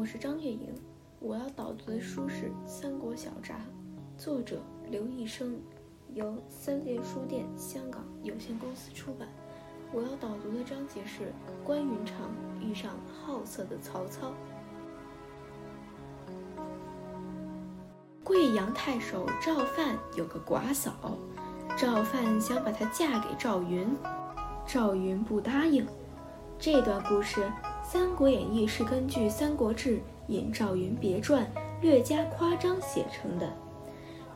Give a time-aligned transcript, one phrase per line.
[0.00, 0.74] 我是张月莹，
[1.18, 3.56] 我要导读的书是《三国小札》，
[4.16, 5.60] 作者刘义生，
[6.14, 9.28] 由三联书店香港有限公司出版。
[9.92, 12.16] 我要导读的章节是关云长
[12.62, 14.32] 遇上好色的曹操。
[18.24, 21.18] 贵阳太守赵范有个寡嫂，
[21.76, 23.94] 赵范想把她嫁给赵云，
[24.66, 25.86] 赵云不答应。
[26.58, 27.42] 这段故事。
[27.92, 29.96] 《三国演义》是根据《三国志·
[30.28, 31.44] 引赵云别传》
[31.82, 33.46] 略加夸张写成的。《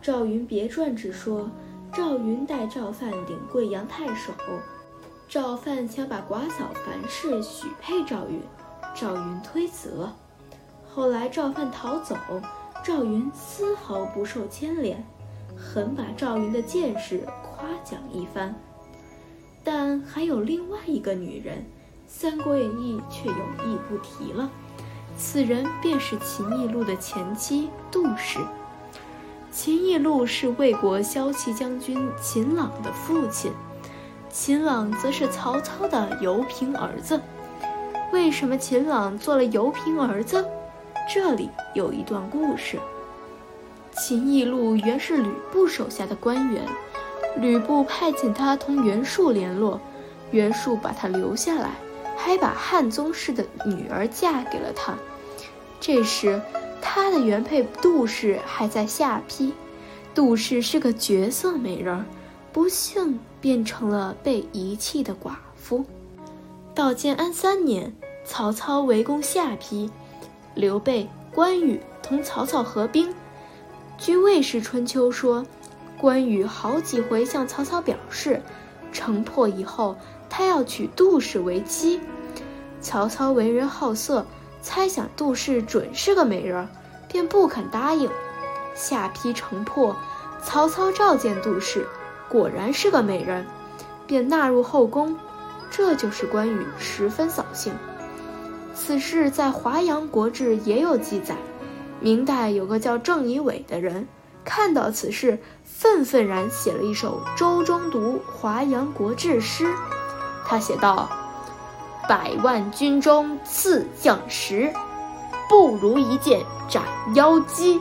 [0.00, 1.50] 赵云别传》只说
[1.92, 4.32] 赵云带赵范领贵阳太守，
[5.28, 8.40] 赵范想把寡嫂樊氏许配赵云，
[8.94, 10.16] 赵云推辞了。
[10.88, 12.16] 后来赵范逃走，
[12.82, 15.04] 赵云丝毫不受牵连，
[15.54, 18.58] 很把赵云的见识夸奖一番。
[19.62, 21.58] 但还有另外一个女人。
[22.14, 23.34] 《三国演义》却有
[23.66, 24.48] 意不提了，
[25.16, 28.38] 此人便是秦义路的前妻杜氏。
[29.50, 33.50] 秦义路是魏国骁骑将军秦朗的父亲，
[34.30, 37.18] 秦朗则是曹操的油瓶儿子。
[38.12, 40.44] 为什么秦朗做了油瓶儿子？
[41.12, 42.78] 这里有一段故事。
[43.90, 46.62] 秦义路原是吕布手下的官员，
[47.38, 49.80] 吕布派遣他同袁术联络，
[50.30, 51.70] 袁术把他留下来。
[52.24, 54.94] 还把汉宗室的女儿嫁给了他。
[55.80, 56.40] 这时，
[56.80, 59.52] 他的原配杜氏还在下邳。
[60.14, 62.04] 杜氏是个绝色美人，
[62.52, 65.84] 不幸变成了被遗弃的寡妇。
[66.76, 67.92] 到建安三年，
[68.24, 69.90] 曹操围攻下邳，
[70.54, 73.12] 刘备、关羽同曹操合兵。
[73.98, 75.44] 据《魏氏春秋》说，
[75.98, 78.40] 关羽好几回向曹操表示，
[78.92, 79.96] 城破以后。
[80.34, 82.00] 他要娶杜氏为妻，
[82.82, 84.26] 曹操为人好色，
[84.60, 86.68] 猜想杜氏准是个美人，
[87.08, 88.10] 便不肯答应。
[88.74, 89.94] 下邳城破，
[90.42, 91.86] 曹操召见杜氏，
[92.28, 93.46] 果然是个美人，
[94.06, 95.16] 便纳入后宫。
[95.70, 97.72] 这就是关羽十分扫兴。
[98.74, 101.36] 此事在《华阳国志》也有记载。
[102.00, 104.08] 明代有个叫郑仪伟的人，
[104.44, 109.72] 看到此事，愤愤然写了一首《周中读华阳国志》诗。
[110.44, 111.08] 他写道
[112.12, 114.70] ：“百万军中刺将识，
[115.48, 116.82] 不如一剑斩
[117.14, 117.80] 妖姬。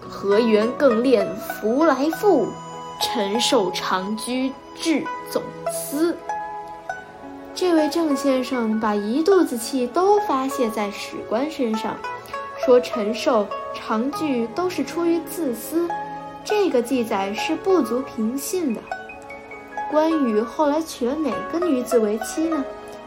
[0.00, 2.48] 何缘更恋福来妇，
[3.00, 5.40] 陈寿长居至总
[5.70, 6.16] 司。”
[7.54, 11.94] 这位郑先生把一肚子气都发泄在史官身上，
[12.58, 15.88] 说陈寿、长句都是出于自私，
[16.44, 18.80] 这个记载是不足凭信的。
[19.88, 22.64] 关羽后来娶了哪个女子为妻呢？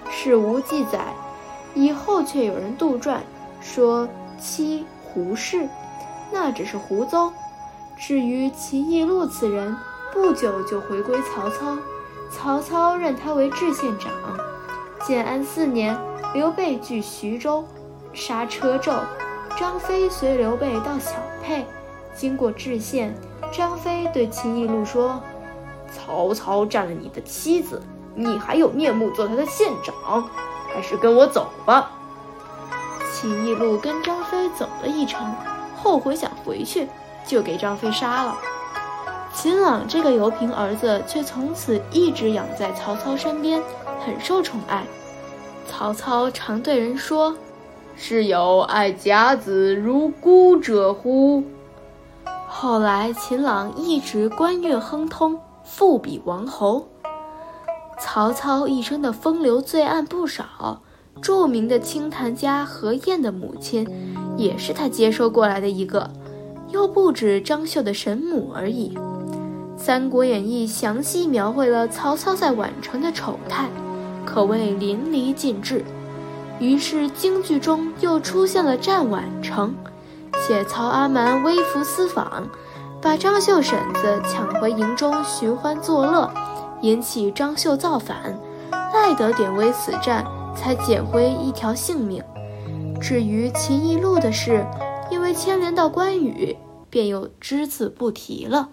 [0.09, 1.13] 是无记载。
[1.75, 3.17] 以后却有人杜撰，
[3.61, 4.09] 说
[4.39, 5.69] 妻胡氏，
[6.31, 7.31] 那只是胡诌。
[7.95, 9.75] 至于秦义禄此人，
[10.11, 11.77] 不久就回归曹操，
[12.31, 14.11] 曹操任他为治县长。
[15.05, 15.97] 建安四年，
[16.33, 17.63] 刘备据徐州，
[18.11, 19.01] 杀车胄，
[19.57, 21.11] 张飞随刘备到小
[21.43, 21.65] 沛，
[22.15, 23.13] 经过治县，
[23.51, 25.21] 张飞对秦义禄说。
[25.91, 27.81] 曹操占了你的妻子，
[28.19, 30.29] 你还有面目做他的县长？
[30.67, 31.89] 还是跟我走吧。
[33.13, 35.33] 秦一路跟张飞走了一程，
[35.81, 36.89] 后悔想回去，
[37.25, 38.37] 就给张飞杀了。
[39.33, 43.61] 秦朗这个油瓶儿子却从此一直养在曹操身边，
[44.05, 44.83] 很受宠爱。
[45.65, 47.33] 曹操常对人说
[47.95, 51.41] ：“是有爱甲子如孤者乎？”
[52.49, 55.39] 后来秦朗一直官运亨通。
[55.63, 56.87] 富比王侯，
[57.99, 60.81] 曹操一生的风流罪案不少。
[61.21, 63.85] 著名的清谈家何晏的母亲，
[64.37, 66.09] 也是他接收过来的一个，
[66.69, 68.95] 又不止张绣的神母而已。
[69.77, 73.67] 《三国演义》详细描绘了曹操在宛城的丑态，
[74.25, 75.83] 可谓淋漓尽致。
[76.57, 79.75] 于是京剧中又出现了战宛城，
[80.47, 82.47] 写曹阿瞒微服私访。
[83.01, 86.29] 把张绣婶子抢回营中寻欢作乐，
[86.81, 88.37] 引起张绣造反，
[88.71, 92.23] 赖得典韦此战，才捡回一条性命。
[93.01, 94.65] 至于秦义路的事，
[95.09, 96.55] 因为牵连到关羽，
[96.89, 98.69] 便又只字不提了。